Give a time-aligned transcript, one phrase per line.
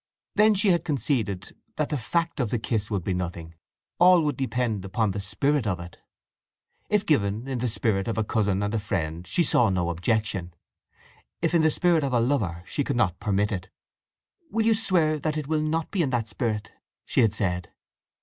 [0.33, 3.53] Then she had conceded that the fact of the kiss would be nothing:
[3.99, 5.99] all would depend upon the spirit of it.
[6.89, 10.55] If given in the spirit of a cousin and a friend she saw no objection:
[11.39, 13.69] if in the spirit of a lover she could not permit it.
[14.49, 16.71] "Will you swear that it will not be in that spirit?"
[17.05, 17.71] she had said.